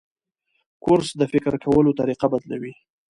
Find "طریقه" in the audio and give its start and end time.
1.99-2.27